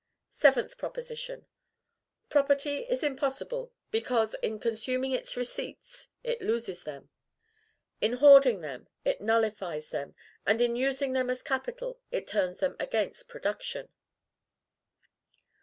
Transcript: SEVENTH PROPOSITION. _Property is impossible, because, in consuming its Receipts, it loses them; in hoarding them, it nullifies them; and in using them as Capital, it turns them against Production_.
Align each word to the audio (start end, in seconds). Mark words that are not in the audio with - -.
SEVENTH 0.31 0.79
PROPOSITION. 0.79 1.45
_Property 2.31 2.89
is 2.89 3.03
impossible, 3.03 3.71
because, 3.91 4.33
in 4.41 4.57
consuming 4.57 5.11
its 5.11 5.37
Receipts, 5.37 6.07
it 6.23 6.41
loses 6.41 6.85
them; 6.85 7.11
in 8.01 8.13
hoarding 8.13 8.61
them, 8.61 8.87
it 9.05 9.21
nullifies 9.21 9.89
them; 9.89 10.15
and 10.43 10.59
in 10.59 10.75
using 10.75 11.13
them 11.13 11.29
as 11.29 11.43
Capital, 11.43 11.99
it 12.09 12.25
turns 12.25 12.61
them 12.61 12.75
against 12.79 13.27
Production_. 13.27 13.89